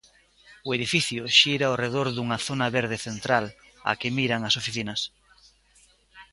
O 0.67 0.69
edificio 0.77 1.21
xira 1.39 1.65
ao 1.67 1.79
redor 1.83 2.07
dunha 2.11 2.37
zona 2.47 2.67
verde 2.77 2.97
central, 3.07 3.45
á 3.89 3.91
que 3.99 4.13
miran 4.17 4.41
as 4.47 4.57
oficinas. 4.61 5.01